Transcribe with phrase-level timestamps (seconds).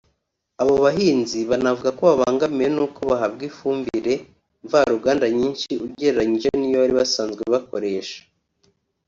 [0.61, 4.13] Aba bahinzi banavuga ko babangamiwe n’uko bahabwa ifumbire
[4.65, 8.19] mva ruganda nyinshi ugereranyije n’iyo bari basanzwe bakoresha